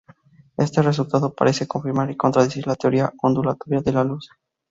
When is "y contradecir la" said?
2.09-2.73